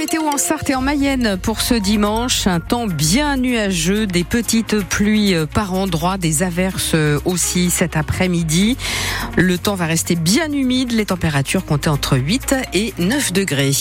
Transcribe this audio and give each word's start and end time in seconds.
météo 0.00 0.22
en 0.22 0.38
Sarthe 0.38 0.70
et 0.70 0.74
en 0.74 0.80
Mayenne 0.80 1.36
pour 1.42 1.60
ce 1.60 1.74
dimanche. 1.74 2.46
Un 2.46 2.58
temps 2.58 2.86
bien 2.86 3.36
nuageux, 3.36 4.06
des 4.06 4.24
petites 4.24 4.78
pluies 4.82 5.34
par 5.52 5.74
endroits, 5.74 6.16
des 6.16 6.42
averses 6.42 6.96
aussi 7.26 7.68
cet 7.68 7.98
après-midi. 7.98 8.78
Le 9.36 9.58
temps 9.58 9.74
va 9.74 9.84
rester 9.84 10.14
bien 10.14 10.50
humide, 10.52 10.92
les 10.92 11.04
températures 11.04 11.66
comptaient 11.66 11.88
entre 11.88 12.16
8 12.16 12.54
et 12.72 12.94
9 12.96 13.34
degrés. 13.34 13.74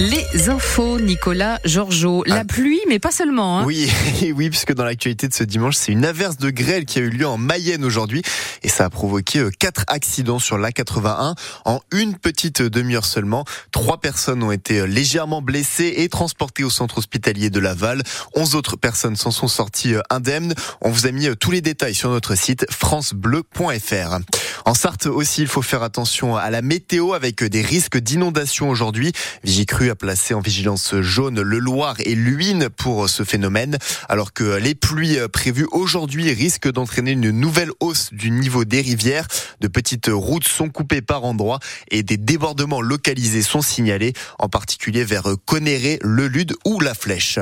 Les 0.00 0.48
infos, 0.48 0.98
Nicolas 0.98 1.58
Georgeot. 1.66 2.24
La 2.24 2.36
ah. 2.36 2.44
pluie, 2.46 2.80
mais 2.88 2.98
pas 2.98 3.10
seulement. 3.10 3.58
Hein. 3.58 3.64
Oui, 3.66 3.92
oui, 4.34 4.48
puisque 4.48 4.72
dans 4.72 4.84
l'actualité 4.84 5.28
de 5.28 5.34
ce 5.34 5.44
dimanche, 5.44 5.76
c'est 5.76 5.92
une 5.92 6.06
averse 6.06 6.38
de 6.38 6.48
grêle 6.48 6.86
qui 6.86 7.00
a 7.00 7.02
eu 7.02 7.10
lieu 7.10 7.26
en 7.26 7.36
Mayenne 7.36 7.84
aujourd'hui. 7.84 8.22
Et 8.62 8.70
ça 8.70 8.86
a 8.86 8.90
provoqué 8.90 9.40
euh, 9.40 9.50
quatre 9.50 9.84
accidents 9.88 10.38
sur 10.38 10.56
l'A81 10.56 11.34
en 11.66 11.80
une 11.92 12.16
petite 12.16 12.62
demi-heure 12.62 13.04
seulement. 13.04 13.44
Trois 13.72 14.00
personnes 14.00 14.42
ont 14.42 14.52
été 14.52 14.78
euh, 14.78 14.86
légèrement 14.86 15.42
blessées 15.42 15.92
et 15.98 16.08
transportées 16.08 16.64
au 16.64 16.70
centre 16.70 16.96
hospitalier 16.96 17.50
de 17.50 17.60
Laval. 17.60 18.02
Onze 18.34 18.54
autres 18.54 18.76
personnes 18.76 19.16
s'en 19.16 19.30
sont 19.30 19.48
sorties 19.48 19.96
euh, 19.96 20.00
indemnes. 20.08 20.54
On 20.80 20.88
vous 20.88 21.06
a 21.06 21.10
mis 21.10 21.28
tous 21.36 21.50
les 21.50 21.60
détails 21.60 21.94
sur 21.94 22.08
notre 22.08 22.36
site 22.36 22.64
francebleu.fr. 22.72 24.18
En 24.64 24.72
Sarthe 24.72 25.06
aussi, 25.06 25.42
il 25.42 25.48
faut 25.48 25.60
faire 25.60 25.82
attention 25.82 26.36
à 26.36 26.48
la 26.48 26.62
météo 26.62 27.12
avec 27.12 27.44
des 27.44 27.60
risques 27.60 27.98
d'inondation 27.98 28.70
aujourd'hui. 28.70 29.12
Vigicru 29.44 29.89
a 29.90 29.94
placé 29.94 30.34
en 30.34 30.40
vigilance 30.40 30.94
jaune 31.00 31.40
le 31.40 31.58
Loir 31.58 31.96
et 32.00 32.14
l'Huine 32.14 32.68
pour 32.68 33.08
ce 33.08 33.24
phénomène, 33.24 33.76
alors 34.08 34.32
que 34.32 34.56
les 34.56 34.74
pluies 34.74 35.18
prévues 35.32 35.66
aujourd'hui 35.72 36.32
risquent 36.32 36.70
d'entraîner 36.70 37.12
une 37.12 37.30
nouvelle 37.30 37.70
hausse 37.80 38.10
du 38.12 38.30
niveau 38.30 38.64
des 38.64 38.80
rivières. 38.80 39.26
De 39.60 39.68
petites 39.68 40.08
routes 40.10 40.48
sont 40.48 40.68
coupées 40.68 41.02
par 41.02 41.24
endroits 41.24 41.58
et 41.90 42.02
des 42.02 42.16
débordements 42.16 42.80
localisés 42.80 43.42
sont 43.42 43.62
signalés, 43.62 44.12
en 44.38 44.48
particulier 44.48 45.04
vers 45.04 45.24
Conéré, 45.46 45.98
le 46.02 46.28
Lude 46.28 46.54
ou 46.64 46.80
la 46.80 46.94
Flèche. 46.94 47.38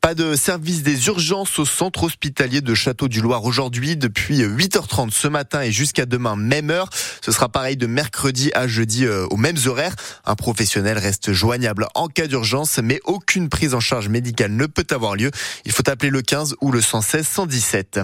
Pas 0.00 0.14
de 0.14 0.36
service 0.36 0.82
des 0.82 1.06
urgences 1.06 1.58
au 1.58 1.64
centre 1.64 2.02
hospitalier 2.02 2.60
de 2.60 2.74
Château 2.74 3.08
du 3.08 3.20
Loir 3.20 3.44
aujourd'hui 3.44 3.96
depuis 3.96 4.42
8h30 4.42 5.10
ce 5.10 5.28
matin 5.28 5.62
et 5.62 5.72
jusqu'à 5.72 6.06
demain 6.06 6.36
même 6.36 6.70
heure. 6.70 6.90
Ce 7.22 7.32
sera 7.32 7.48
pareil 7.48 7.76
de 7.76 7.86
mercredi 7.86 8.50
à 8.54 8.68
jeudi 8.68 9.06
euh, 9.06 9.26
aux 9.30 9.36
mêmes 9.36 9.56
horaires. 9.66 9.96
Un 10.26 10.34
professionnel 10.34 10.98
reste 10.98 11.32
joignable 11.32 11.83
en 11.94 12.08
cas 12.08 12.26
d'urgence, 12.26 12.78
mais 12.82 13.00
aucune 13.04 13.48
prise 13.48 13.74
en 13.74 13.80
charge 13.80 14.08
médicale 14.08 14.52
ne 14.52 14.66
peut 14.66 14.86
avoir 14.90 15.16
lieu. 15.16 15.30
Il 15.64 15.72
faut 15.72 15.88
appeler 15.88 16.10
le 16.10 16.22
15 16.22 16.56
ou 16.60 16.72
le 16.72 16.80
116 16.80 17.26
117. 17.26 18.00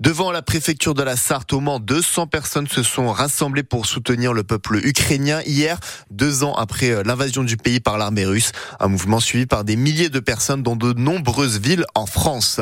Devant 0.00 0.32
la 0.32 0.42
préfecture 0.42 0.92
de 0.94 1.04
la 1.04 1.16
Sarthe, 1.16 1.52
au 1.52 1.60
Mans, 1.60 1.78
200 1.78 2.26
personnes 2.26 2.66
se 2.66 2.82
sont 2.82 3.12
rassemblées 3.12 3.62
pour 3.62 3.86
soutenir 3.86 4.32
le 4.32 4.42
peuple 4.42 4.80
ukrainien 4.84 5.40
hier, 5.46 5.78
deux 6.10 6.42
ans 6.42 6.54
après 6.54 6.90
euh, 6.90 7.02
l'invasion 7.04 7.44
du 7.44 7.56
pays 7.56 7.78
par 7.78 7.96
l'armée 7.96 8.24
russe. 8.24 8.50
Un 8.80 8.88
mouvement 8.88 9.20
suivi 9.20 9.46
par 9.46 9.62
des 9.62 9.76
milliers 9.76 10.08
de 10.08 10.18
personnes 10.18 10.64
dans 10.64 10.74
de 10.74 10.92
nombreuses 10.94 11.60
villes 11.60 11.84
en 11.94 12.06
France. 12.06 12.60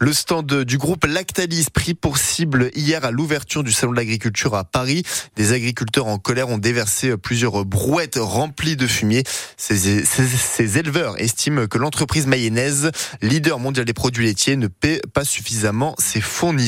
Le 0.00 0.12
stand 0.12 0.64
du 0.64 0.76
groupe 0.76 1.04
Lactalis 1.04 1.66
pris 1.72 1.94
pour 1.94 2.18
cible 2.18 2.70
hier 2.74 3.04
à 3.04 3.12
l'ouverture 3.12 3.62
du 3.62 3.70
salon 3.70 3.92
de 3.92 3.98
l'agriculture 3.98 4.56
à 4.56 4.64
Paris. 4.64 5.04
Des 5.36 5.52
agriculteurs 5.52 6.06
en 6.06 6.18
colère 6.18 6.48
ont 6.48 6.58
déversé 6.58 7.16
plusieurs 7.16 7.64
brouettes 7.64 8.18
remplies 8.20 8.76
de 8.76 8.88
fumier. 8.88 9.22
Ces, 9.56 10.04
ces 10.04 10.78
éleveurs 10.78 11.20
estiment 11.20 11.68
que 11.68 11.78
l'entreprise 11.78 12.26
mayonnaise, 12.26 12.90
leader 13.22 13.60
mondial 13.60 13.84
des 13.84 13.94
produits 13.94 14.26
laitiers, 14.26 14.56
ne 14.56 14.66
paie 14.66 15.00
pas 15.12 15.24
suffisamment 15.24 15.94
ses 15.98 16.20
fournisseurs. 16.20 16.63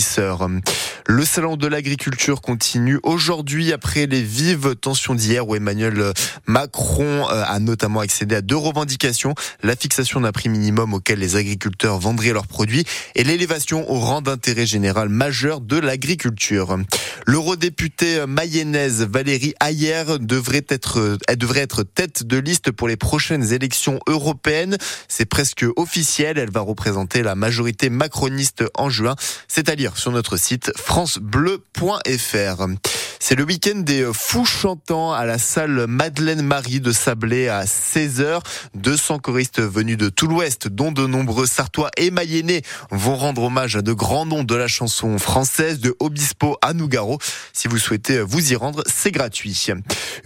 Le 1.07 1.25
salon 1.25 1.57
de 1.57 1.67
l'agriculture 1.67 2.43
continue 2.43 2.99
aujourd'hui 3.03 3.73
après 3.73 4.07
les 4.07 4.21
vives 4.21 4.75
tensions 4.75 5.15
d'hier 5.15 5.49
où 5.49 5.55
Emmanuel 5.55 6.13
Macron 6.47 7.29
euh, 7.31 7.45
a 7.47 7.59
notamment 7.61 8.01
accédé 8.01 8.35
à 8.35 8.41
deux 8.43 8.57
revendications, 8.57 9.35
la 9.63 9.77
fixation 9.77 10.21
d'un 10.21 10.33
prix 10.33 10.49
minimum 10.49 10.93
auquel 10.95 11.21
les 11.21 11.37
agriculteurs 11.37 11.99
vendraient 11.99 12.33
leurs 12.33 12.47
produits 12.47 12.85
et 13.15 13.25
l'élévation 13.25 13.91
au 13.91 13.99
rang 13.99 14.21
d'intérêt 14.21 14.67
général 14.67 15.09
majeur 15.09 15.61
de 15.61 15.79
l'agriculture. 15.79 16.77
L'eurodéputée 17.27 18.27
mayonnaise 18.27 19.03
Valérie 19.03 19.55
Ayer 19.65 20.05
devrait 20.21 20.67
être, 20.69 21.19
elle 21.29 21.39
devrait 21.39 21.61
être 21.61 21.85
tête 21.85 22.25
de 22.25 22.37
liste 22.37 22.71
pour 22.71 22.89
les 22.89 22.97
prochaines 22.97 23.53
élections 23.53 23.99
européennes. 24.07 24.77
C'est 25.09 25.25
presque 25.25 25.65
officiel. 25.77 26.39
Elle 26.39 26.51
va 26.51 26.61
représenter 26.61 27.23
la 27.23 27.35
majorité 27.35 27.91
macroniste 27.91 28.65
en 28.75 28.91
juin. 28.91 29.15
C'est 29.49 29.69
à 29.69 29.77
dire 29.77 29.86
sur 29.95 30.11
notre 30.11 30.37
site 30.37 30.73
francebleu.fr. 30.77 32.67
C'est 33.21 33.35
le 33.35 33.45
week-end 33.45 33.79
des 33.79 34.09
fous 34.13 34.45
chantants 34.45 35.13
à 35.13 35.25
la 35.25 35.39
salle 35.39 35.87
Madeleine 35.87 36.43
Marie 36.43 36.81
de 36.81 36.93
Sablé 36.93 37.49
à 37.49 37.65
16h. 37.65 38.41
200 38.75 39.19
choristes 39.21 39.61
venus 39.61 39.97
de 39.97 40.09
tout 40.09 40.27
l'Ouest, 40.27 40.69
dont 40.69 40.93
de 40.93 41.07
nombreux 41.07 41.47
Sartois 41.47 41.91
et 41.97 42.11
Mayennais, 42.11 42.63
vont 42.91 43.17
rendre 43.17 43.43
hommage 43.45 43.77
à 43.77 43.83
de 43.83 43.93
grands 43.93 44.27
noms 44.27 44.45
de 44.45 44.55
la 44.55 44.69
chanson 44.69 45.19
française, 45.19 45.81
de 45.81 45.95
Obispo 46.01 46.57
à 46.63 46.73
Nougaro. 46.73 47.19
Si 47.57 47.69
vous 47.69 47.79
souhaitez 47.79 48.21
vous 48.21 48.53
y 48.53 48.55
rendre, 48.55 48.83
c'est 48.85 49.11
gratuit. 49.11 49.69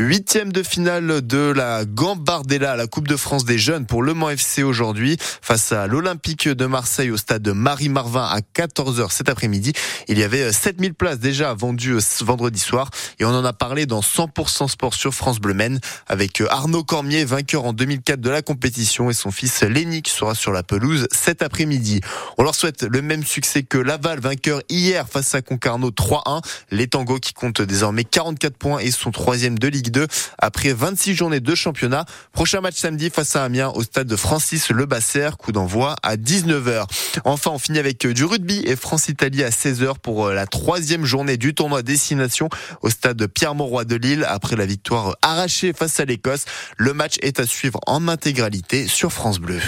Huitième 0.00 0.50
de 0.52 0.64
finale 0.64 1.24
de 1.24 1.52
la 1.52 1.84
Gambardella, 1.84 2.74
la 2.74 2.88
Coupe 2.88 3.06
de 3.06 3.14
France 3.14 3.44
des 3.44 3.56
jeunes 3.56 3.86
pour 3.86 4.02
Le 4.02 4.14
Mans 4.14 4.30
FC 4.30 4.64
aujourd'hui, 4.64 5.16
face 5.40 5.70
à 5.70 5.86
l'Olympique 5.86 6.48
de 6.48 6.66
Marseille 6.66 7.12
au 7.12 7.16
stade 7.16 7.46
Marie-Marvin 7.46 8.24
à 8.24 8.40
14h 8.40 9.12
cet 9.12 9.28
après-midi. 9.28 9.74
Il 10.08 10.18
y 10.18 10.24
avait 10.24 10.52
7000 10.52 10.94
places 10.94 11.20
déjà 11.20 11.54
vendues 11.54 11.98
vendredi 12.20 12.58
soir 12.58 12.90
et 13.20 13.24
on 13.24 13.28
en 13.28 13.44
a 13.44 13.52
parlé 13.52 13.86
dans 13.86 14.00
100% 14.00 14.66
Sport 14.66 14.94
sur 14.94 15.14
France 15.14 15.38
Bleu 15.38 15.54
Maine 15.54 15.78
avec 16.08 16.42
Arnaud 16.50 16.82
Cormier, 16.82 17.24
vainqueur 17.24 17.64
en 17.64 17.72
2004 17.72 18.20
de 18.20 18.30
la 18.30 18.42
compétition 18.42 19.08
et 19.08 19.14
son 19.14 19.30
fils 19.30 19.62
Lénic 19.62 20.08
sera 20.08 20.34
sur 20.34 20.50
la 20.50 20.64
pelouse 20.64 21.06
cet 21.12 21.42
après-midi. 21.42 22.00
On 22.38 22.42
leur 22.42 22.56
souhaite 22.56 22.82
le 22.82 23.02
même 23.02 23.22
succès 23.24 23.62
que 23.62 23.78
Laval, 23.78 24.18
vainqueur 24.18 24.62
hier 24.68 25.06
face 25.08 25.36
à 25.36 25.42
Concarneau 25.42 25.90
3-1. 25.90 26.42
Les 26.72 26.88
Tangos 26.88 27.19
qui 27.20 27.32
comptent 27.32 27.62
désormais 27.62 28.04
44 28.04 28.56
points 28.56 28.78
et 28.80 28.90
sont 28.90 29.10
troisième 29.10 29.58
de 29.58 29.68
Ligue 29.68 29.90
2 29.90 30.06
après 30.38 30.72
26 30.72 31.14
journées 31.14 31.40
de 31.40 31.54
championnat. 31.54 32.04
Prochain 32.32 32.60
match 32.60 32.76
samedi 32.76 33.10
face 33.10 33.36
à 33.36 33.44
Amiens 33.44 33.68
au 33.74 33.82
stade 33.82 34.06
de 34.06 34.16
Francis 34.16 34.70
Lebasser, 34.70 35.30
coup 35.38 35.52
d'envoi 35.52 35.96
à 36.02 36.16
19h. 36.16 36.84
Enfin, 37.24 37.50
on 37.52 37.58
finit 37.58 37.78
avec 37.78 38.06
du 38.06 38.24
rugby 38.24 38.62
et 38.66 38.76
France-Italie 38.76 39.44
à 39.44 39.50
16h 39.50 39.98
pour 40.02 40.30
la 40.30 40.46
troisième 40.46 41.04
journée 41.04 41.36
du 41.36 41.54
tournoi 41.54 41.82
Destination 41.82 42.48
au 42.82 42.90
stade 42.90 43.26
Pierre-Mauroy 43.26 43.84
de 43.84 43.96
Lille 43.96 44.24
après 44.28 44.56
la 44.56 44.66
victoire 44.66 45.16
arrachée 45.22 45.72
face 45.72 46.00
à 46.00 46.04
l'Écosse. 46.04 46.44
Le 46.76 46.92
match 46.92 47.16
est 47.22 47.40
à 47.40 47.46
suivre 47.46 47.80
en 47.86 48.08
intégralité 48.08 48.86
sur 48.86 49.12
France 49.12 49.38
Bleu. 49.38 49.60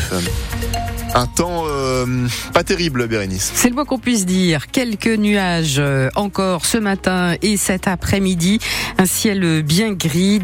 Un 1.15 1.27
temps 1.27 1.65
euh, 1.67 2.07
pas 2.55 2.65
terrible, 2.65 3.07
Bérénice. 3.07 3.53
C'est 3.55 3.69
le 3.69 3.75
moins 3.75 3.85
qu'on 3.85 3.99
puisse 3.99 4.25
dire. 4.25 4.69
Quelques 4.69 5.07
nuages 5.07 5.77
euh, 5.79 6.09
encore 6.15 6.65
ce 6.65 6.79
matin 6.79 7.35
et 7.43 7.59
cet 7.59 7.87
après-midi. 7.87 8.61
Un 8.97 9.05
ciel 9.05 9.63
bien 9.63 9.93
gris. 9.93 10.39